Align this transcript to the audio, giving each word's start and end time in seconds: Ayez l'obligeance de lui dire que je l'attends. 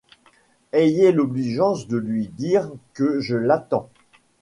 Ayez 0.73 1.11
l'obligeance 1.11 1.87
de 1.87 1.95
lui 1.99 2.27
dire 2.27 2.71
que 2.95 3.19
je 3.19 3.35
l'attends. 3.35 3.91